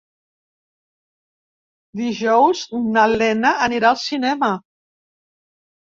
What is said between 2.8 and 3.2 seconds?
na